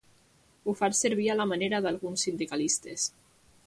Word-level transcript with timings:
Ho 0.65 0.73
faig 0.79 0.95
servir 1.01 1.29
a 1.33 1.37
la 1.43 1.47
manera 1.53 1.83
d'alguns 1.87 2.27
sindicalistes. 2.29 3.11